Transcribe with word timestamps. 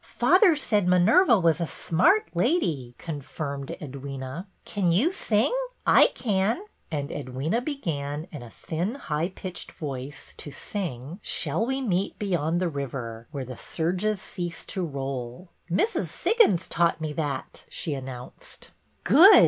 Father 0.03 0.55
said 0.55 0.87
Minerva 0.87 1.37
was 1.37 1.61
a 1.61 1.67
smart 1.67 2.27
lady," 2.33 2.95
con 2.97 3.21
firmed 3.21 3.67
Edwyna.'' 3.79 4.47
Can 4.65 4.91
you 4.91 5.11
sing? 5.11 5.53
I 5.85 6.07
can." 6.15 6.59
And 6.89 7.09
Edwyna 7.11 7.63
began, 7.63 8.25
in 8.31 8.41
a 8.41 8.49
thin, 8.49 8.95
high 8.95 9.29
pitched 9.29 9.71
voice, 9.73 10.33
to 10.37 10.49
sing:' 10.49 11.19
Shall 11.21 11.67
we 11.67 11.81
meet 11.81 12.17
beyond 12.17 12.59
the 12.59 12.67
river. 12.67 13.27
Where 13.29 13.45
the 13.45 13.55
surges 13.57 14.19
cease 14.19 14.65
to 14.73 14.83
roll?' 14.83 15.49
Mrs. 15.69 16.07
Siggins 16.07 16.67
taught 16.67 16.99
me 16.99 17.13
that," 17.13 17.65
she 17.69 17.93
announced. 17.93 18.71
Good 19.03 19.39